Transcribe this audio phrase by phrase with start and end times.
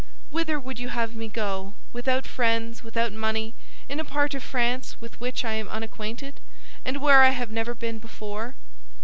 [0.31, 3.53] "Whither would you have me go, without friends, without money,
[3.87, 6.39] in a part of France with which I am unacquainted,
[6.83, 8.55] and where I have never been before?"